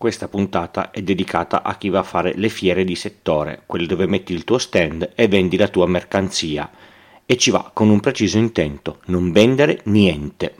Questa 0.00 0.28
puntata 0.28 0.92
è 0.92 1.02
dedicata 1.02 1.62
a 1.62 1.76
chi 1.76 1.90
va 1.90 1.98
a 1.98 2.02
fare 2.02 2.32
le 2.34 2.48
fiere 2.48 2.84
di 2.84 2.94
settore, 2.94 3.64
quelle 3.66 3.84
dove 3.84 4.06
metti 4.06 4.32
il 4.32 4.44
tuo 4.44 4.56
stand 4.56 5.10
e 5.14 5.28
vendi 5.28 5.58
la 5.58 5.68
tua 5.68 5.86
mercanzia. 5.86 6.70
E 7.26 7.36
ci 7.36 7.50
va 7.50 7.70
con 7.70 7.90
un 7.90 8.00
preciso 8.00 8.38
intento, 8.38 9.00
non 9.08 9.30
vendere 9.30 9.82
niente. 9.84 10.54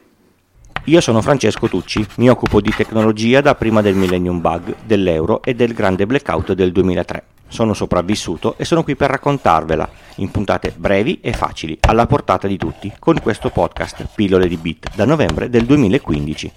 Io 0.85 1.01
sono 1.01 1.23
Francesco 1.23 1.69
Tucci, 1.69 2.07
mi 2.17 2.29
occupo 2.29 2.61
di 2.61 2.71
tecnologia 2.77 3.41
da 3.41 3.55
prima 3.55 3.81
del 3.81 3.95
Millennium 3.95 4.43
Bug, 4.43 4.77
dell'euro 4.85 5.43
e 5.43 5.55
del 5.55 5.73
grande 5.73 6.05
blackout 6.05 6.53
del 6.53 6.71
2003. 6.71 7.25
Sono 7.49 7.73
sopravvissuto 7.73 8.57
e 8.59 8.67
sono 8.67 8.85
qui 8.85 8.95
per 8.95 9.09
raccontarvela, 9.09 9.89
in 10.17 10.31
puntate 10.31 10.75
brevi 10.77 11.21
e 11.23 11.33
facili, 11.33 11.79
alla 11.81 12.07
portata 12.07 12.47
di 12.47 12.59
tutti, 12.59 12.93
con 12.99 13.19
questo 13.23 13.49
podcast 13.49 14.07
Pillole 14.15 14.49
di 14.49 14.59
Bit 14.59 14.95
da 14.95 15.07
novembre 15.07 15.49
del 15.49 15.65
2015. 15.65 16.53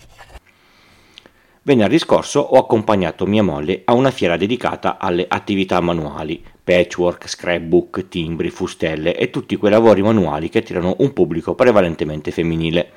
Venerdì 1.66 1.98
scorso 1.98 2.42
ho 2.42 2.60
accompagnato 2.60 3.26
mia 3.26 3.42
moglie 3.42 3.84
a 3.86 3.94
una 3.94 4.12
fiera 4.12 4.36
dedicata 4.36 4.98
alle 4.98 5.26
attività 5.30 5.80
manuali, 5.80 6.44
patchwork, 6.62 7.30
scrapbook, 7.30 8.10
timbri, 8.10 8.50
fustelle 8.50 9.16
e 9.16 9.30
tutti 9.30 9.56
quei 9.56 9.72
lavori 9.72 10.02
manuali 10.02 10.50
che 10.50 10.58
attirano 10.58 10.96
un 10.98 11.14
pubblico 11.14 11.56
prevalentemente 11.56 12.32
femminile. 12.32 12.92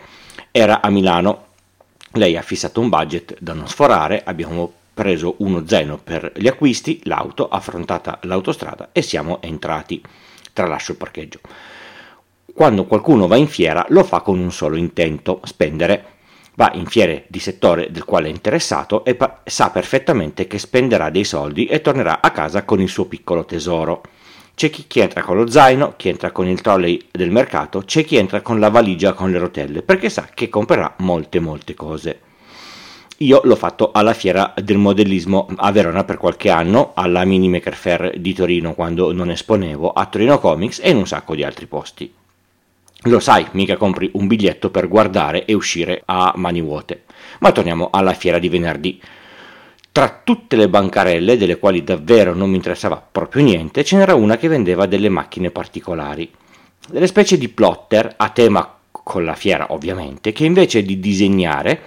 Era 0.50 0.82
a 0.82 0.90
Milano. 0.90 1.44
Lei 2.14 2.36
ha 2.36 2.42
fissato 2.42 2.80
un 2.80 2.88
budget 2.88 3.36
da 3.38 3.52
non 3.52 3.68
sforare, 3.68 4.24
abbiamo 4.24 4.72
preso 4.92 5.36
uno 5.38 5.64
zaino 5.64 6.00
per 6.02 6.32
gli 6.34 6.48
acquisti, 6.48 6.98
l'auto, 7.04 7.46
affrontata 7.46 8.18
l'autostrada 8.22 8.88
e 8.90 9.00
siamo 9.00 9.40
entrati. 9.42 10.02
Tralascio 10.52 10.90
il 10.90 10.98
parcheggio. 10.98 11.38
Quando 12.52 12.84
qualcuno 12.86 13.28
va 13.28 13.36
in 13.36 13.46
fiera 13.46 13.86
lo 13.90 14.02
fa 14.02 14.22
con 14.22 14.40
un 14.40 14.50
solo 14.50 14.74
intento, 14.74 15.40
spendere 15.44 16.14
va 16.56 16.70
in 16.74 16.86
fiere 16.86 17.24
di 17.28 17.38
settore 17.38 17.90
del 17.90 18.04
quale 18.04 18.28
è 18.28 18.30
interessato 18.30 19.04
e 19.04 19.14
pa- 19.14 19.40
sa 19.44 19.70
perfettamente 19.70 20.46
che 20.46 20.58
spenderà 20.58 21.10
dei 21.10 21.24
soldi 21.24 21.66
e 21.66 21.80
tornerà 21.80 22.20
a 22.20 22.30
casa 22.30 22.64
con 22.64 22.80
il 22.80 22.88
suo 22.88 23.06
piccolo 23.06 23.44
tesoro. 23.44 24.02
C'è 24.54 24.70
chi, 24.70 24.86
chi, 24.86 25.00
entra 25.00 25.22
con 25.22 25.36
lo 25.36 25.48
zaino, 25.48 25.94
chi 25.96 26.08
entra 26.08 26.30
con 26.30 26.48
il 26.48 26.62
trolley 26.62 27.08
del 27.10 27.30
mercato, 27.30 27.82
c'è 27.84 28.04
chi 28.04 28.16
entra 28.16 28.40
con 28.40 28.58
la 28.58 28.70
valigia 28.70 29.12
con 29.12 29.30
le 29.30 29.38
rotelle, 29.38 29.82
perché 29.82 30.08
sa 30.08 30.28
che 30.32 30.48
comprerà 30.48 30.94
molte 30.98 31.40
molte 31.40 31.74
cose. 31.74 32.20
Io 33.18 33.40
l'ho 33.44 33.56
fatto 33.56 33.92
alla 33.92 34.14
fiera 34.14 34.54
del 34.62 34.78
modellismo 34.78 35.46
a 35.56 35.70
Verona 35.72 36.04
per 36.04 36.16
qualche 36.16 36.48
anno, 36.48 36.92
alla 36.94 37.24
Mini 37.24 37.50
Maker 37.50 37.74
Fair 37.74 38.18
di 38.18 38.32
Torino 38.32 38.74
quando 38.74 39.12
non 39.12 39.30
esponevo, 39.30 39.90
a 39.90 40.06
Torino 40.06 40.38
Comics 40.38 40.80
e 40.82 40.90
in 40.90 40.96
un 40.96 41.06
sacco 41.06 41.34
di 41.34 41.42
altri 41.42 41.66
posti. 41.66 42.12
Lo 43.06 43.20
sai, 43.20 43.46
mica 43.52 43.76
compri 43.76 44.10
un 44.14 44.26
biglietto 44.26 44.70
per 44.70 44.88
guardare 44.88 45.44
e 45.44 45.54
uscire 45.54 46.02
a 46.06 46.32
mani 46.34 46.60
vuote. 46.60 47.04
Ma 47.38 47.52
torniamo 47.52 47.90
alla 47.92 48.14
fiera 48.14 48.40
di 48.40 48.48
venerdì. 48.48 49.00
Tra 49.92 50.22
tutte 50.24 50.56
le 50.56 50.68
bancarelle, 50.68 51.36
delle 51.36 51.58
quali 51.58 51.84
davvero 51.84 52.34
non 52.34 52.50
mi 52.50 52.56
interessava 52.56 53.00
proprio 53.00 53.44
niente, 53.44 53.84
ce 53.84 53.96
n'era 53.96 54.14
una 54.14 54.36
che 54.36 54.48
vendeva 54.48 54.86
delle 54.86 55.08
macchine 55.08 55.50
particolari. 55.50 56.28
Delle 56.88 57.06
specie 57.06 57.38
di 57.38 57.48
plotter 57.48 58.14
a 58.16 58.28
tema 58.30 58.74
con 58.90 59.24
la 59.24 59.34
fiera, 59.34 59.72
ovviamente, 59.72 60.32
che 60.32 60.44
invece 60.44 60.82
di 60.82 60.98
disegnare, 60.98 61.80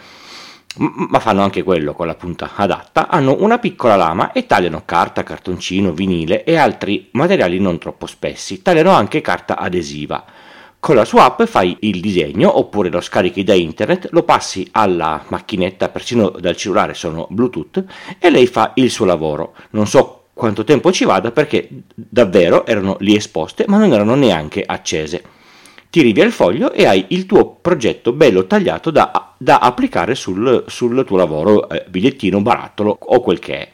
ma 0.77 1.19
fanno 1.19 1.41
anche 1.41 1.63
quello 1.63 1.93
con 1.93 2.07
la 2.07 2.15
punta 2.15 2.51
adatta, 2.55 3.09
hanno 3.09 3.35
una 3.41 3.59
piccola 3.59 3.97
lama 3.97 4.31
e 4.31 4.45
tagliano 4.45 4.83
carta, 4.85 5.23
cartoncino, 5.23 5.91
vinile 5.91 6.45
e 6.45 6.55
altri 6.55 7.09
materiali 7.11 7.59
non 7.59 7.77
troppo 7.77 8.05
spessi. 8.05 8.61
Tagliano 8.61 8.91
anche 8.91 9.19
carta 9.19 9.57
adesiva 9.57 10.47
con 10.79 10.95
la 10.95 11.05
sua 11.05 11.25
app 11.25 11.43
fai 11.43 11.75
il 11.81 11.99
disegno 11.99 12.57
oppure 12.57 12.89
lo 12.89 13.01
scarichi 13.01 13.43
da 13.43 13.53
internet, 13.53 14.09
lo 14.11 14.23
passi 14.23 14.67
alla 14.71 15.25
macchinetta, 15.27 15.89
persino 15.89 16.29
dal 16.29 16.55
cellulare 16.55 16.93
sono 16.93 17.27
Bluetooth, 17.29 17.83
e 18.17 18.29
lei 18.29 18.47
fa 18.47 18.71
il 18.75 18.89
suo 18.89 19.05
lavoro. 19.05 19.53
Non 19.71 19.87
so 19.87 20.23
quanto 20.33 20.63
tempo 20.63 20.91
ci 20.93 21.03
vada 21.03 21.31
perché 21.31 21.67
davvero 21.93 22.65
erano 22.65 22.95
lì 23.01 23.13
esposte 23.13 23.65
ma 23.67 23.77
non 23.77 23.91
erano 23.91 24.15
neanche 24.15 24.63
accese. 24.65 25.23
Tiri 25.89 26.13
via 26.13 26.23
il 26.23 26.31
foglio 26.31 26.71
e 26.71 26.85
hai 26.85 27.05
il 27.09 27.25
tuo 27.25 27.55
progetto 27.55 28.13
bello 28.13 28.45
tagliato 28.45 28.91
da, 28.91 29.33
da 29.37 29.57
applicare 29.57 30.15
sul, 30.15 30.63
sul, 30.67 31.03
tuo 31.03 31.17
lavoro, 31.17 31.67
eh, 31.67 31.83
bigliettino, 31.89 32.41
barattolo 32.41 32.95
o 32.99 33.19
quel 33.21 33.39
che 33.39 33.57
è. 33.57 33.71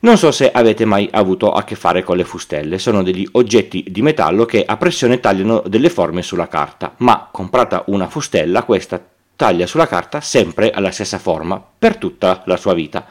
Non 0.00 0.16
so 0.16 0.30
se 0.30 0.48
avete 0.52 0.84
mai 0.84 1.08
avuto 1.10 1.50
a 1.50 1.64
che 1.64 1.74
fare 1.74 2.04
con 2.04 2.16
le 2.16 2.22
fustelle, 2.22 2.78
sono 2.78 3.02
degli 3.02 3.26
oggetti 3.32 3.84
di 3.88 4.00
metallo 4.00 4.44
che 4.44 4.64
a 4.64 4.76
pressione 4.76 5.18
tagliano 5.18 5.64
delle 5.66 5.90
forme 5.90 6.22
sulla 6.22 6.46
carta, 6.46 6.94
ma 6.98 7.28
comprata 7.32 7.82
una 7.86 8.06
fustella 8.06 8.62
questa 8.62 9.04
taglia 9.34 9.66
sulla 9.66 9.88
carta 9.88 10.20
sempre 10.20 10.70
alla 10.70 10.92
stessa 10.92 11.18
forma 11.18 11.60
per 11.78 11.96
tutta 11.96 12.42
la 12.46 12.56
sua 12.56 12.74
vita. 12.74 13.06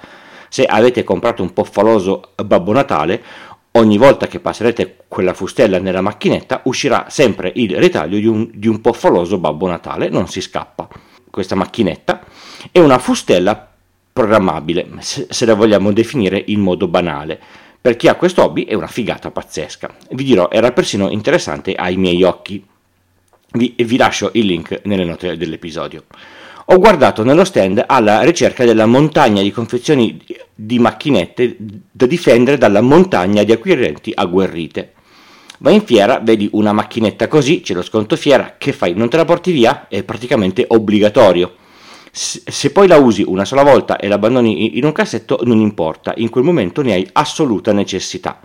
Se 0.47 0.63
avete 0.63 1.03
comprato 1.03 1.43
un 1.43 1.51
poffaloso 1.51 2.31
Babbo 2.41 2.71
Natale, 2.71 3.21
ogni 3.71 3.97
volta 3.97 4.27
che 4.27 4.39
passerete 4.39 5.03
quella 5.09 5.33
fustella 5.33 5.79
nella 5.79 5.99
macchinetta 5.99 6.61
uscirà 6.63 7.07
sempre 7.09 7.51
il 7.55 7.75
ritaglio 7.75 8.17
di 8.17 8.27
un, 8.27 8.49
di 8.53 8.69
un 8.69 8.79
poffaloso 8.79 9.39
Babbo 9.39 9.67
Natale, 9.67 10.07
non 10.07 10.29
si 10.29 10.39
scappa. 10.39 10.87
Questa 11.29 11.55
macchinetta 11.55 12.21
è 12.71 12.79
una 12.79 12.97
fustella 12.97 13.71
programmabile, 14.17 14.87
se 14.99 15.45
la 15.45 15.53
vogliamo 15.53 15.93
definire 15.93 16.41
in 16.47 16.59
modo 16.59 16.87
banale. 16.87 17.39
Per 17.79 17.95
chi 17.95 18.07
ha 18.07 18.15
questo 18.15 18.43
hobby 18.43 18.65
è 18.65 18.73
una 18.73 18.87
figata 18.87 19.29
pazzesca. 19.29 19.95
Vi 20.09 20.23
dirò, 20.23 20.49
era 20.51 20.71
persino 20.71 21.11
interessante 21.11 21.75
ai 21.75 21.97
miei 21.97 22.23
occhi. 22.23 22.65
Vi, 23.51 23.75
vi 23.77 23.95
lascio 23.95 24.31
il 24.33 24.47
link 24.47 24.81
nelle 24.85 25.05
note 25.05 25.37
dell'episodio. 25.37 26.05
Ho 26.65 26.79
guardato 26.79 27.23
nello 27.23 27.45
stand 27.45 27.83
alla 27.85 28.23
ricerca 28.23 28.65
della 28.65 28.87
montagna 28.87 29.43
di 29.43 29.51
confezioni 29.51 30.19
di 30.55 30.79
macchinette 30.79 31.55
da 31.91 32.07
difendere 32.07 32.57
dalla 32.57 32.81
montagna 32.81 33.43
di 33.43 33.51
acquirenti 33.51 34.11
agguerrite. 34.15 34.93
Vai 35.59 35.75
in 35.75 35.85
fiera, 35.85 36.19
vedi 36.23 36.49
una 36.53 36.73
macchinetta 36.73 37.27
così, 37.27 37.61
c'è 37.61 37.75
lo 37.75 37.83
sconto 37.83 38.15
fiera, 38.15 38.55
che 38.57 38.73
fai? 38.73 38.95
Non 38.95 39.09
te 39.09 39.17
la 39.17 39.25
porti 39.25 39.51
via? 39.51 39.87
È 39.87 40.01
praticamente 40.01 40.65
obbligatorio 40.67 41.65
se 42.17 42.71
poi 42.71 42.87
la 42.87 42.97
usi 42.97 43.23
una 43.25 43.45
sola 43.45 43.61
volta 43.61 43.97
e 43.97 44.07
l'abbandoni 44.07 44.77
in 44.77 44.85
un 44.85 44.91
cassetto 44.91 45.39
non 45.43 45.59
importa, 45.59 46.13
in 46.17 46.29
quel 46.29 46.43
momento 46.43 46.81
ne 46.81 46.93
hai 46.93 47.07
assoluta 47.13 47.71
necessità. 47.71 48.39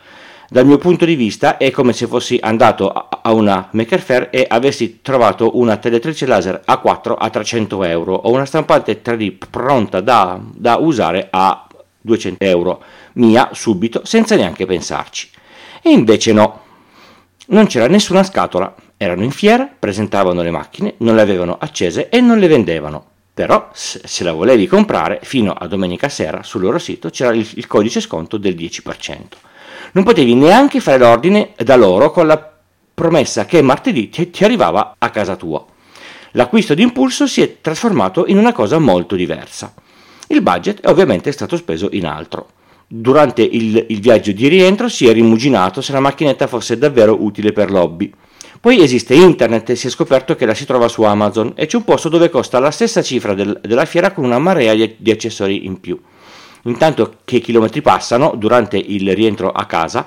Dal 0.50 0.66
mio 0.66 0.76
punto 0.76 1.06
di 1.06 1.14
vista 1.14 1.56
è 1.56 1.70
come 1.70 1.94
se 1.94 2.06
fossi 2.06 2.38
andato 2.38 2.92
a 2.92 3.32
una 3.32 3.70
Maker 3.72 4.00
Fair 4.00 4.28
e 4.30 4.44
avessi 4.46 5.00
trovato 5.00 5.56
una 5.58 5.78
teletrice 5.78 6.26
laser 6.26 6.62
A4 6.66 7.14
a 7.16 7.30
300 7.30 7.82
euro 7.84 8.12
o 8.12 8.30
una 8.30 8.44
stampante 8.44 9.00
3D 9.00 9.38
pronta 9.48 10.02
da, 10.02 10.38
da 10.54 10.76
usare 10.76 11.28
a 11.30 11.66
200 12.02 12.44
euro, 12.44 12.82
mia 13.14 13.48
subito, 13.52 14.02
senza 14.04 14.36
neanche 14.36 14.66
pensarci. 14.66 15.30
E 15.80 15.88
invece 15.90 16.34
no, 16.34 16.60
non 17.46 17.66
c'era 17.66 17.86
nessuna 17.86 18.22
scatola, 18.22 18.74
erano 18.98 19.22
in 19.22 19.30
fiera, 19.30 19.66
presentavano 19.78 20.42
le 20.42 20.50
macchine, 20.50 20.94
non 20.98 21.14
le 21.14 21.22
avevano 21.22 21.56
accese 21.58 22.10
e 22.10 22.20
non 22.20 22.38
le 22.38 22.48
vendevano. 22.48 23.11
Però 23.34 23.70
se 23.72 24.24
la 24.24 24.32
volevi 24.32 24.66
comprare, 24.66 25.20
fino 25.22 25.52
a 25.52 25.66
domenica 25.66 26.10
sera 26.10 26.42
sul 26.42 26.60
loro 26.60 26.78
sito 26.78 27.08
c'era 27.08 27.32
il, 27.32 27.48
il 27.54 27.66
codice 27.66 28.00
sconto 28.00 28.36
del 28.36 28.54
10%. 28.54 29.20
Non 29.92 30.04
potevi 30.04 30.34
neanche 30.34 30.80
fare 30.80 30.98
l'ordine 30.98 31.52
da 31.56 31.76
loro 31.76 32.10
con 32.10 32.26
la 32.26 32.52
promessa 32.94 33.46
che 33.46 33.62
martedì 33.62 34.10
ti, 34.10 34.30
ti 34.30 34.44
arrivava 34.44 34.96
a 34.98 35.10
casa 35.10 35.36
tua. 35.36 35.64
L'acquisto 36.32 36.74
di 36.74 36.82
impulso 36.82 37.26
si 37.26 37.42
è 37.42 37.60
trasformato 37.60 38.26
in 38.26 38.38
una 38.38 38.52
cosa 38.52 38.78
molto 38.78 39.16
diversa. 39.16 39.74
Il 40.28 40.42
budget 40.42 40.80
è 40.80 40.88
ovviamente 40.88 41.32
stato 41.32 41.56
speso 41.56 41.88
in 41.92 42.06
altro. 42.06 42.48
Durante 42.86 43.42
il, 43.42 43.86
il 43.88 44.00
viaggio 44.00 44.32
di 44.32 44.48
rientro 44.48 44.88
si 44.88 45.06
è 45.06 45.12
rimuginato 45.12 45.80
se 45.80 45.92
la 45.92 46.00
macchinetta 46.00 46.46
fosse 46.46 46.78
davvero 46.78 47.22
utile 47.22 47.52
per 47.52 47.70
l'hobby. 47.70 48.12
Poi 48.62 48.80
esiste 48.80 49.14
internet 49.14 49.70
e 49.70 49.74
si 49.74 49.88
è 49.88 49.90
scoperto 49.90 50.36
che 50.36 50.46
la 50.46 50.54
si 50.54 50.64
trova 50.64 50.86
su 50.86 51.02
Amazon 51.02 51.50
e 51.56 51.66
c'è 51.66 51.76
un 51.76 51.82
posto 51.82 52.08
dove 52.08 52.30
costa 52.30 52.60
la 52.60 52.70
stessa 52.70 53.02
cifra 53.02 53.34
del, 53.34 53.58
della 53.60 53.84
fiera 53.86 54.12
con 54.12 54.22
una 54.22 54.38
marea 54.38 54.72
di, 54.72 54.94
di 54.98 55.10
accessori 55.10 55.66
in 55.66 55.80
più. 55.80 56.00
Intanto 56.66 57.16
che 57.24 57.38
i 57.38 57.40
chilometri 57.40 57.82
passano, 57.82 58.34
durante 58.36 58.76
il 58.76 59.16
rientro 59.16 59.50
a 59.50 59.64
casa, 59.64 60.06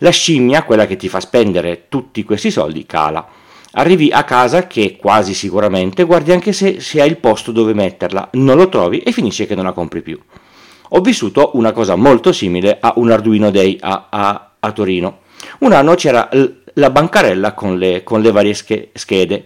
la 0.00 0.10
scimmia, 0.10 0.64
quella 0.64 0.86
che 0.86 0.96
ti 0.96 1.08
fa 1.08 1.18
spendere 1.18 1.86
tutti 1.88 2.24
questi 2.24 2.50
soldi, 2.50 2.84
cala. 2.84 3.26
Arrivi 3.72 4.10
a 4.12 4.22
casa 4.24 4.66
che 4.66 4.98
quasi 4.98 5.32
sicuramente 5.32 6.02
guardi 6.04 6.30
anche 6.30 6.52
se, 6.52 6.80
se 6.80 7.00
hai 7.00 7.08
il 7.08 7.16
posto 7.16 7.52
dove 7.52 7.72
metterla, 7.72 8.28
non 8.32 8.58
lo 8.58 8.68
trovi 8.68 8.98
e 8.98 9.12
finisce 9.12 9.46
che 9.46 9.54
non 9.54 9.64
la 9.64 9.72
compri 9.72 10.02
più. 10.02 10.20
Ho 10.90 11.00
vissuto 11.00 11.52
una 11.54 11.72
cosa 11.72 11.96
molto 11.96 12.32
simile 12.32 12.76
a 12.78 12.92
un 12.96 13.10
Arduino 13.10 13.50
Day 13.50 13.78
a, 13.80 14.08
a, 14.10 14.50
a 14.60 14.72
Torino. 14.72 15.20
Un 15.60 15.72
anno 15.72 15.94
c'era 15.94 16.28
la 16.74 16.90
bancarella 16.90 17.52
con 17.52 17.78
le, 17.78 18.02
con 18.02 18.20
le 18.20 18.30
varie 18.30 18.54
schede. 18.54 19.44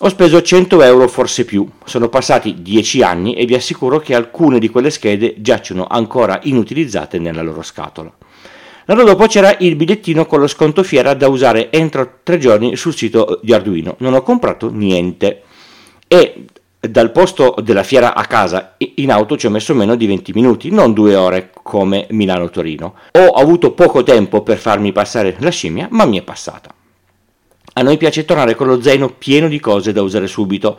Ho 0.00 0.08
speso 0.08 0.42
100 0.42 0.82
euro, 0.82 1.06
forse 1.06 1.44
più. 1.44 1.68
Sono 1.84 2.08
passati 2.08 2.60
10 2.60 3.02
anni 3.02 3.34
e 3.34 3.44
vi 3.44 3.54
assicuro 3.54 4.00
che 4.00 4.14
alcune 4.14 4.58
di 4.58 4.68
quelle 4.68 4.90
schede 4.90 5.34
giacciono 5.38 5.86
ancora 5.88 6.40
inutilizzate 6.42 7.18
nella 7.18 7.42
loro 7.42 7.62
scatola. 7.62 8.12
L'anno 8.86 9.04
dopo 9.04 9.26
c'era 9.26 9.54
il 9.60 9.76
bigliettino 9.76 10.26
con 10.26 10.40
lo 10.40 10.48
sconto 10.48 10.82
fiera 10.82 11.14
da 11.14 11.28
usare 11.28 11.70
entro 11.70 12.18
tre 12.24 12.38
giorni 12.38 12.74
sul 12.74 12.96
sito 12.96 13.38
di 13.42 13.52
Arduino. 13.52 13.94
Non 13.98 14.14
ho 14.14 14.22
comprato 14.22 14.70
niente. 14.72 15.42
E 16.08 16.46
dal 16.88 17.12
posto 17.12 17.54
della 17.62 17.84
fiera 17.84 18.12
a 18.12 18.26
casa 18.26 18.74
in 18.96 19.12
auto 19.12 19.36
ci 19.36 19.46
ho 19.46 19.50
messo 19.50 19.72
meno 19.72 19.94
di 19.94 20.06
20 20.06 20.32
minuti, 20.34 20.70
non 20.70 20.92
due 20.92 21.14
ore 21.14 21.50
come 21.62 22.08
Milano-Torino. 22.10 22.94
Ho 23.12 23.28
avuto 23.28 23.70
poco 23.70 24.02
tempo 24.02 24.42
per 24.42 24.58
farmi 24.58 24.90
passare 24.90 25.36
la 25.38 25.50
scimmia, 25.50 25.86
ma 25.92 26.04
mi 26.06 26.18
è 26.18 26.22
passata. 26.22 26.74
A 27.74 27.82
noi 27.82 27.96
piace 27.98 28.24
tornare 28.24 28.56
con 28.56 28.66
lo 28.66 28.82
zaino 28.82 29.10
pieno 29.10 29.46
di 29.46 29.60
cose 29.60 29.92
da 29.92 30.02
usare 30.02 30.26
subito. 30.26 30.76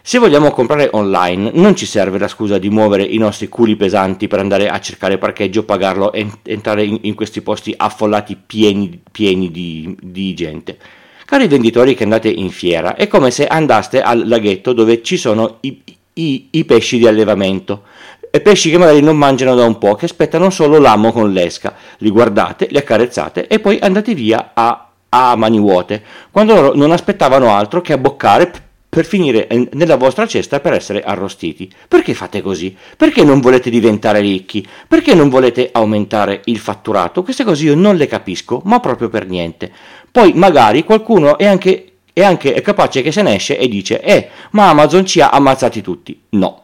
Se 0.00 0.18
vogliamo 0.18 0.50
comprare 0.50 0.88
online 0.92 1.50
non 1.52 1.76
ci 1.76 1.84
serve 1.84 2.18
la 2.18 2.28
scusa 2.28 2.56
di 2.56 2.70
muovere 2.70 3.02
i 3.02 3.18
nostri 3.18 3.48
culi 3.48 3.76
pesanti 3.76 4.28
per 4.28 4.38
andare 4.38 4.70
a 4.70 4.80
cercare 4.80 5.18
parcheggio, 5.18 5.64
pagarlo 5.64 6.12
e 6.12 6.26
entrare 6.44 6.84
in, 6.84 7.00
in 7.02 7.14
questi 7.14 7.42
posti 7.42 7.74
affollati 7.76 8.36
pieni, 8.46 8.98
pieni 9.12 9.50
di, 9.50 9.94
di 10.00 10.32
gente 10.32 10.78
Cari 11.24 11.48
venditori 11.48 11.94
che 11.94 12.04
andate 12.04 12.28
in 12.28 12.50
fiera, 12.50 12.96
è 12.96 13.08
come 13.08 13.30
se 13.30 13.46
andaste 13.46 14.02
al 14.02 14.28
laghetto 14.28 14.72
dove 14.72 15.02
ci 15.02 15.16
sono 15.16 15.58
i, 15.60 15.82
i, 16.14 16.48
i 16.50 16.64
pesci 16.64 16.98
di 16.98 17.06
allevamento. 17.06 17.82
Pesci 18.30 18.70
che 18.70 18.78
magari 18.78 19.00
non 19.00 19.16
mangiano 19.16 19.54
da 19.54 19.64
un 19.64 19.78
po', 19.78 19.94
che 19.94 20.06
aspettano 20.06 20.50
solo 20.50 20.78
l'amo 20.78 21.12
con 21.12 21.32
l'esca. 21.32 21.74
Li 21.98 22.10
guardate, 22.10 22.66
li 22.68 22.76
accarezzate 22.76 23.46
e 23.46 23.60
poi 23.60 23.78
andate 23.80 24.12
via 24.12 24.50
a, 24.52 24.90
a 25.08 25.36
mani 25.36 25.58
vuote, 25.58 26.02
quando 26.30 26.54
loro 26.54 26.74
non 26.74 26.90
aspettavano 26.90 27.54
altro 27.54 27.80
che 27.80 27.92
abboccare 27.92 28.50
per 28.94 29.04
finire 29.06 29.48
nella 29.72 29.96
vostra 29.96 30.24
cesta 30.24 30.60
per 30.60 30.72
essere 30.72 31.02
arrostiti. 31.02 31.68
Perché 31.88 32.14
fate 32.14 32.40
così? 32.40 32.76
Perché 32.96 33.24
non 33.24 33.40
volete 33.40 33.68
diventare 33.68 34.20
ricchi? 34.20 34.64
Perché 34.86 35.16
non 35.16 35.28
volete 35.28 35.70
aumentare 35.72 36.42
il 36.44 36.58
fatturato? 36.58 37.24
Queste 37.24 37.42
cose 37.42 37.64
io 37.64 37.74
non 37.74 37.96
le 37.96 38.06
capisco, 38.06 38.62
ma 38.66 38.78
proprio 38.78 39.08
per 39.08 39.26
niente. 39.26 39.72
Poi 40.12 40.32
magari 40.34 40.84
qualcuno 40.84 41.36
è 41.38 41.44
anche, 41.44 41.94
è 42.12 42.22
anche 42.22 42.60
capace 42.60 43.02
che 43.02 43.10
se 43.10 43.22
ne 43.22 43.34
esce 43.34 43.58
e 43.58 43.66
dice 43.66 44.00
eh, 44.00 44.28
ma 44.52 44.68
Amazon 44.68 45.04
ci 45.04 45.20
ha 45.20 45.30
ammazzati 45.30 45.82
tutti. 45.82 46.16
No, 46.30 46.62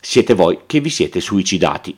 siete 0.00 0.34
voi 0.34 0.62
che 0.66 0.80
vi 0.80 0.90
siete 0.90 1.20
suicidati. 1.20 1.96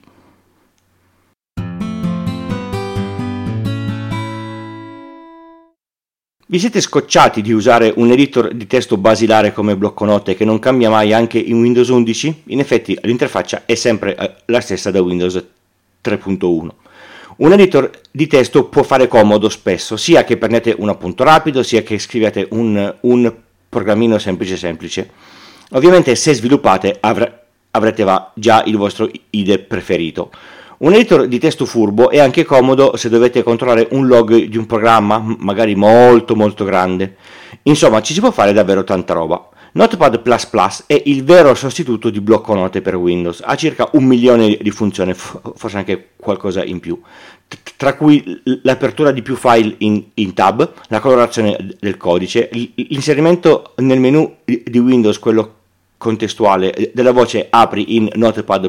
Vi 6.53 6.59
siete 6.59 6.83
scocciati 6.83 7.41
di 7.41 7.51
usare 7.51 7.95
un 7.97 8.11
editor 8.11 8.53
di 8.53 8.67
testo 8.67 8.99
basilare 8.99 9.55
come 9.55 9.75
blocconote 9.75 10.35
che 10.35 10.45
non 10.45 10.59
cambia 10.59 10.91
mai 10.91 11.15
anche 11.15 11.39
in 11.39 11.59
Windows 11.59 11.89
11? 11.89 12.43
In 12.49 12.61
effetti 12.61 12.95
l'interfaccia 13.01 13.63
è 13.65 13.75
sempre 13.75 14.15
eh, 14.15 14.35
la 14.45 14.61
stessa 14.61 14.91
da 14.91 15.01
Windows 15.01 15.43
3.1. 16.05 16.69
Un 17.37 17.53
editor 17.53 17.91
di 18.11 18.27
testo 18.27 18.65
può 18.67 18.83
fare 18.83 19.09
comodo 19.09 19.49
spesso, 19.49 19.97
sia 19.97 20.25
che 20.25 20.37
prendete 20.37 20.75
un 20.77 20.91
appunto 20.91 21.25
rapido, 21.25 21.63
sia 21.63 21.83
che 21.83 21.99
scrivete 21.99 22.47
un, 22.51 22.97
un 23.01 23.35
programmino 23.67 24.19
semplice 24.19 24.59
semplice. 24.59 25.09
Ovviamente 25.71 26.15
se 26.15 26.35
sviluppate 26.35 26.99
avre, 27.01 27.45
avrete 27.71 28.05
già 28.35 28.63
il 28.67 28.77
vostro 28.77 29.11
IDE 29.31 29.59
preferito. 29.59 30.31
Un 30.83 30.95
editor 30.95 31.29
di 31.29 31.39
testo 31.39 31.65
furbo 31.65 32.11
è 32.11 32.19
anche 32.19 32.45
comodo 32.45 32.97
se 32.97 33.09
dovete 33.09 33.45
controllare 33.45 33.87
un 33.93 34.09
log 34.09 34.47
di 34.47 34.57
un 34.57 34.67
programma, 34.67 35.25
magari 35.39 35.77
molto 35.77 36.35
molto 36.35 36.65
grande. 36.65 37.15
Insomma, 37.63 38.03
ci 38.03 38.13
si 38.13 38.19
può 38.19 38.33
fare 38.33 38.53
davvero 38.53 38.83
tanta 38.83 39.15
roba. 39.15 39.49
Notepad++ 39.75 40.21
è 40.87 41.01
il 41.05 41.23
vero 41.23 41.55
sostituto 41.55 42.11
di 42.11 42.21
blocco 42.21 42.55
note 42.55 42.83
per 42.83 42.97
Windows, 42.97 43.43
ha 43.45 43.55
circa 43.55 43.91
un 43.93 44.03
milione 44.03 44.59
di 44.61 44.71
funzioni, 44.73 45.15
forse 45.15 45.77
anche 45.77 46.09
qualcosa 46.17 46.65
in 46.65 46.81
più, 46.81 47.01
tra 47.77 47.95
cui 47.95 48.43
l'apertura 48.65 49.13
di 49.13 49.23
più 49.23 49.37
file 49.37 49.77
in, 49.79 50.03
in 50.15 50.35
tab, 50.35 50.69
la 50.89 50.99
colorazione 50.99 51.77
del 51.79 51.97
codice, 51.97 52.51
l'inserimento 52.75 53.75
nel 53.77 54.01
menu 54.01 54.39
di 54.45 54.79
Windows, 54.81 55.21
quello 55.21 55.59
contestuale, 56.03 56.91
della 56.93 57.13
voce 57.13 57.47
apri 57.49 57.95
in 57.95 58.09
Notepad++, 58.15 58.69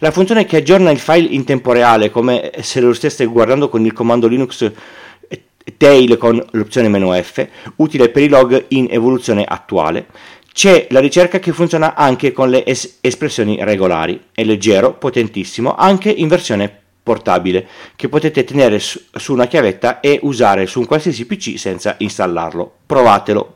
la 0.00 0.10
funzione 0.10 0.44
che 0.46 0.56
aggiorna 0.56 0.90
il 0.90 0.98
file 0.98 1.28
in 1.28 1.44
tempo 1.44 1.70
reale, 1.70 2.10
come 2.10 2.50
se 2.60 2.80
lo 2.80 2.92
stesse 2.92 3.24
guardando 3.26 3.68
con 3.68 3.84
il 3.84 3.92
comando 3.92 4.26
Linux 4.26 4.72
tail 5.76 6.16
con 6.16 6.44
l'opzione 6.50 6.88
"-f", 6.88 7.48
utile 7.76 8.08
per 8.08 8.24
i 8.24 8.28
log 8.28 8.64
in 8.68 8.88
evoluzione 8.90 9.44
attuale. 9.44 10.06
C'è 10.52 10.88
la 10.90 10.98
ricerca 10.98 11.38
che 11.38 11.52
funziona 11.52 11.94
anche 11.94 12.32
con 12.32 12.50
le 12.50 12.64
es- 12.64 12.98
espressioni 13.00 13.58
regolari, 13.60 14.20
è 14.32 14.42
leggero, 14.42 14.94
potentissimo, 14.94 15.76
anche 15.76 16.10
in 16.10 16.26
versione 16.26 16.68
portabile, 17.00 17.66
che 17.94 18.08
potete 18.08 18.42
tenere 18.42 18.80
su, 18.80 19.00
su 19.12 19.32
una 19.32 19.46
chiavetta 19.46 20.00
e 20.00 20.18
usare 20.22 20.66
su 20.66 20.80
un 20.80 20.86
qualsiasi 20.86 21.26
PC 21.26 21.56
senza 21.56 21.94
installarlo. 21.98 22.72
Provatelo. 22.86 23.52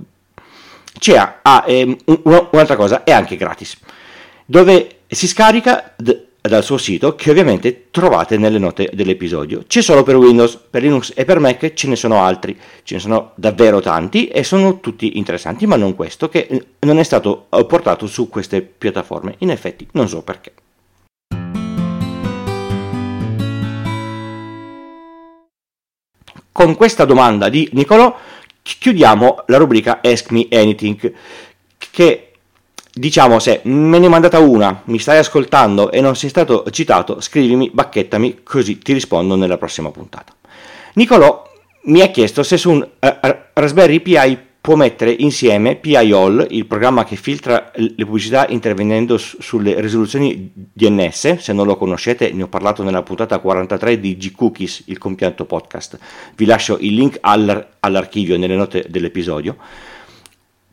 C'è 0.99 1.39
ah, 1.43 1.65
ehm, 1.67 1.97
un'altra 2.25 2.77
cosa, 2.77 3.05
è 3.05 3.13
anche 3.13 3.37
gratis, 3.37 3.77
dove 4.45 5.01
si 5.07 5.27
scarica 5.27 5.95
d- 5.97 6.31
dal 6.43 6.65
suo 6.65 6.77
sito 6.77 7.15
che 7.15 7.31
ovviamente 7.31 7.87
trovate 7.91 8.37
nelle 8.37 8.59
note 8.59 8.91
dell'episodio. 8.93 9.63
C'è 9.67 9.81
solo 9.81 10.03
per 10.03 10.17
Windows, 10.17 10.59
per 10.71 10.83
Linux 10.83 11.13
e 11.15 11.25
per 11.25 11.39
Mac 11.39 11.73
ce 11.73 11.87
ne 11.89 11.97
sono 11.97 12.23
altri, 12.23 12.59
ce 12.83 12.95
ne 12.95 13.01
sono 13.01 13.33
davvero 13.37 13.81
tanti 13.81 14.27
e 14.27 14.43
sono 14.43 14.81
tutti 14.81 15.19
interessanti, 15.19 15.67
ma 15.67 15.77
non 15.77 15.95
questo 15.95 16.29
che 16.29 16.67
non 16.81 16.99
è 16.99 17.03
stato 17.05 17.47
portato 17.49 18.07
su 18.07 18.29
queste 18.29 18.61
piattaforme. 18.61 19.37
In 19.39 19.51
effetti 19.51 19.87
non 19.93 20.09
so 20.09 20.23
perché. 20.23 20.53
Con 26.51 26.77
questa 26.77 27.07
domanda 27.07 27.49
di 27.49 27.69
Nicolò 27.73 28.15
chiudiamo 28.63 29.45
la 29.47 29.57
rubrica 29.57 30.01
Ask 30.03 30.31
Me 30.31 30.47
Anything 30.51 31.13
che 31.91 32.33
Diciamo 32.95 33.39
se 33.39 33.63
me 33.65 33.99
ne 33.99 34.07
mandata 34.09 34.39
una, 34.39 34.83
mi 34.85 34.99
stai 34.99 35.17
ascoltando 35.17 35.91
e 35.91 36.03
non 36.03 36.15
sei 36.15 36.29
stato 36.29 36.63
citato, 36.71 37.23
scrivimi, 37.23 37.71
bacchettami, 37.73 38.41
così 38.43 38.77
ti 38.81 38.93
rispondo 38.93 39.35
nella 39.35 39.57
prossima 39.57 39.91
puntata. 39.91 40.35
Nicolò 40.95 41.51
mi 41.85 42.03
ha 42.03 42.09
chiesto 42.09 42.43
se 42.43 42.59
su 42.59 42.71
un 42.71 42.87
uh, 42.87 43.09
Raspberry 43.55 44.01
Pi 44.01 44.39
può 44.63 44.77
mettere 44.77 45.11
insieme 45.11 45.75
PI 45.75 46.13
All, 46.13 46.47
il 46.51 46.67
programma 46.67 47.03
che 47.03 47.17
filtra 47.17 47.73
le 47.75 48.05
pubblicità 48.05 48.47
intervenendo 48.49 49.19
su- 49.19 49.39
sulle 49.41 49.81
risoluzioni 49.81 50.53
DNS, 50.55 51.39
se 51.39 51.53
non 51.53 51.67
lo 51.67 51.77
conoscete 51.77 52.31
ne 52.33 52.45
ho 52.45 52.47
parlato 52.47 52.85
nella 52.85 53.03
puntata 53.03 53.41
43 53.41 53.99
di 53.99 54.17
G-Cookies, 54.17 54.85
il 54.87 54.99
compianto 54.99 55.47
podcast, 55.47 55.99
vi 56.37 56.45
lascio 56.45 56.79
il 56.79 56.95
link 56.95 57.19
all- 57.23 57.67
all'archivio 57.81 58.39
nelle 58.39 58.55
note 58.55 58.87
dell'episodio, 58.89 59.57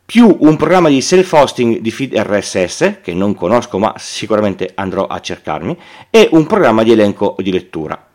più 0.06 0.36
un 0.38 0.56
programma 0.56 0.88
di 0.88 1.00
self-hosting 1.00 1.80
di 1.80 1.90
feed 1.90 2.16
RSS, 2.16 3.00
che 3.02 3.12
non 3.12 3.34
conosco 3.34 3.80
ma 3.80 3.94
sicuramente 3.96 4.70
andrò 4.72 5.08
a 5.08 5.18
cercarmi, 5.18 5.76
e 6.10 6.28
un 6.30 6.46
programma 6.46 6.84
di 6.84 6.92
elenco 6.92 7.34
di 7.40 7.50
lettura. 7.50 8.06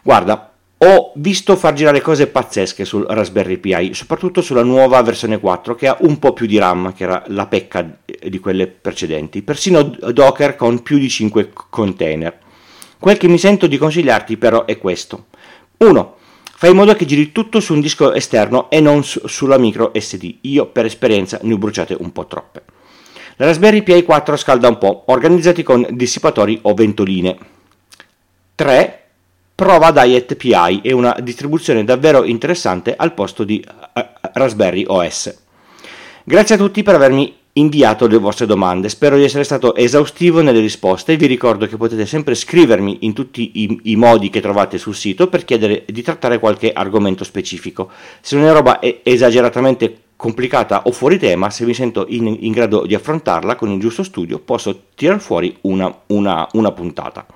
Guarda, 0.00 0.52
ho 0.78 1.12
visto 1.16 1.56
far 1.56 1.74
girare 1.74 2.00
cose 2.00 2.28
pazzesche 2.28 2.84
sul 2.84 3.04
Raspberry 3.08 3.56
Pi, 3.56 3.92
soprattutto 3.94 4.40
sulla 4.40 4.62
nuova 4.62 5.02
versione 5.02 5.40
4 5.40 5.74
che 5.74 5.88
ha 5.88 5.96
un 6.00 6.18
po' 6.18 6.32
più 6.32 6.46
di 6.46 6.58
RAM, 6.58 6.94
che 6.94 7.04
era 7.04 7.22
la 7.28 7.46
pecca 7.46 7.98
di 8.04 8.38
quelle 8.38 8.68
precedenti, 8.68 9.42
persino 9.42 9.82
Docker 9.82 10.54
con 10.56 10.82
più 10.82 10.98
di 10.98 11.08
5 11.08 11.50
container. 11.70 12.38
Quel 12.98 13.16
che 13.16 13.28
mi 13.28 13.38
sento 13.38 13.66
di 13.66 13.76
consigliarti 13.76 14.36
però 14.36 14.64
è 14.64 14.78
questo. 14.78 15.26
1 15.78 16.16
Fai 16.60 16.70
in 16.70 16.76
modo 16.76 16.92
che 16.96 17.04
giri 17.04 17.30
tutto 17.30 17.60
su 17.60 17.72
un 17.72 17.80
disco 17.80 18.12
esterno 18.12 18.68
e 18.68 18.80
non 18.80 19.04
su, 19.04 19.24
sulla 19.28 19.58
micro 19.58 19.92
SD. 19.94 20.38
Io 20.40 20.66
per 20.66 20.86
esperienza 20.86 21.38
ne 21.42 21.52
ho 21.52 21.56
bruciate 21.56 21.96
un 21.96 22.10
po' 22.10 22.26
troppe. 22.26 22.64
La 23.36 23.46
Raspberry 23.46 23.84
Pi 23.84 24.02
4 24.02 24.36
scalda 24.36 24.66
un 24.66 24.76
po', 24.76 25.04
organizzati 25.06 25.62
con 25.62 25.86
dissipatori 25.90 26.58
o 26.62 26.74
ventoline. 26.74 27.38
3. 28.56 29.07
Prova 29.58 29.90
Diet 29.90 30.36
PI, 30.36 30.82
è 30.84 30.92
una 30.92 31.16
distribuzione 31.20 31.82
davvero 31.82 32.22
interessante 32.22 32.94
al 32.96 33.12
posto 33.12 33.42
di 33.42 33.60
uh, 33.66 34.00
Raspberry 34.34 34.84
OS. 34.86 35.36
Grazie 36.22 36.54
a 36.54 36.58
tutti 36.58 36.84
per 36.84 36.94
avermi 36.94 37.34
inviato 37.54 38.06
le 38.06 38.18
vostre 38.18 38.46
domande. 38.46 38.88
Spero 38.88 39.16
di 39.16 39.24
essere 39.24 39.42
stato 39.42 39.74
esaustivo 39.74 40.42
nelle 40.42 40.60
risposte 40.60 41.16
vi 41.16 41.26
ricordo 41.26 41.66
che 41.66 41.76
potete 41.76 42.06
sempre 42.06 42.36
scrivermi 42.36 42.98
in 43.00 43.14
tutti 43.14 43.50
i, 43.54 43.80
i, 43.82 43.96
modi 43.96 44.30
che 44.30 44.40
trovate 44.40 44.78
sul 44.78 44.94
sito 44.94 45.26
per 45.26 45.44
chiedere 45.44 45.82
di 45.88 46.02
trattare 46.02 46.38
qualche 46.38 46.72
argomento 46.72 47.24
specifico. 47.24 47.90
Se 48.20 48.36
una 48.36 48.52
roba 48.52 48.78
è 48.78 49.00
esageratamente 49.02 50.02
complicata 50.14 50.82
o 50.84 50.92
fuori 50.92 51.18
tema, 51.18 51.50
se 51.50 51.64
mi 51.64 51.74
sento 51.74 52.06
in, 52.08 52.28
in 52.42 52.52
grado 52.52 52.86
di 52.86 52.94
affrontarla 52.94 53.56
con 53.56 53.72
il 53.72 53.80
giusto 53.80 54.04
studio, 54.04 54.38
posso 54.38 54.82
tirar 54.94 55.18
fuori 55.18 55.56
una, 55.62 55.92
una, 56.06 56.46
una 56.52 56.70
puntata. 56.70 57.26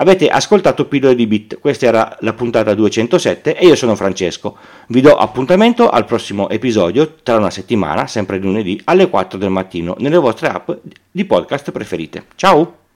Avete 0.00 0.28
ascoltato 0.28 0.86
Pillole 0.86 1.16
di 1.16 1.26
Bit, 1.26 1.58
questa 1.58 1.86
era 1.86 2.16
la 2.20 2.32
puntata 2.32 2.72
207 2.72 3.56
e 3.56 3.66
io 3.66 3.74
sono 3.74 3.96
Francesco. 3.96 4.56
Vi 4.86 5.00
do 5.00 5.16
appuntamento 5.16 5.90
al 5.90 6.04
prossimo 6.04 6.48
episodio 6.50 7.14
tra 7.20 7.36
una 7.36 7.50
settimana, 7.50 8.06
sempre 8.06 8.38
lunedì, 8.38 8.80
alle 8.84 9.08
4 9.08 9.36
del 9.38 9.50
mattino, 9.50 9.96
nelle 9.98 10.18
vostre 10.18 10.50
app 10.50 10.70
di 11.10 11.24
podcast 11.24 11.72
preferite. 11.72 12.26
Ciao! 12.36 12.87